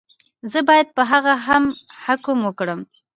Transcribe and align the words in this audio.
زه 0.51 0.59
باید 0.69 0.87
په 0.95 1.01
هغه 1.11 1.33
هم 1.47 1.63
حکم 2.03 2.37
وکړم. 2.43 2.79